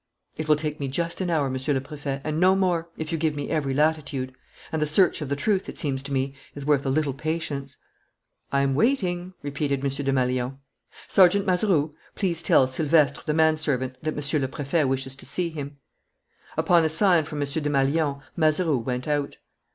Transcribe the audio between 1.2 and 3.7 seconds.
an hour, Monsieur le Préfet, and no more, if you give me